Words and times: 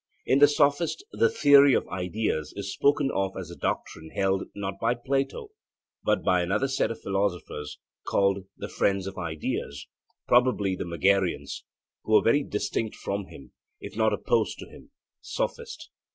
In 0.25 0.39
the 0.39 0.47
Sophist 0.47 1.05
the 1.11 1.29
theory 1.29 1.75
of 1.75 1.87
ideas 1.89 2.53
is 2.55 2.73
spoken 2.73 3.11
of 3.11 3.37
as 3.37 3.51
a 3.51 3.55
doctrine 3.55 4.09
held 4.09 4.45
not 4.55 4.79
by 4.81 4.95
Plato, 4.95 5.49
but 6.03 6.23
by 6.23 6.41
another 6.41 6.67
sect 6.67 6.89
of 6.89 6.99
philosophers, 6.99 7.77
called 8.07 8.45
'the 8.57 8.69
Friends 8.69 9.05
of 9.05 9.19
Ideas,' 9.19 9.85
probably 10.27 10.75
the 10.75 10.85
Megarians, 10.85 11.61
who 12.03 12.13
were 12.13 12.23
very 12.23 12.41
distinct 12.41 12.95
from 12.95 13.25
him, 13.27 13.51
if 13.79 13.95
not 13.95 14.11
opposed 14.11 14.57
to 14.57 14.65
him 14.67 14.89
(Sophist). 15.21 15.91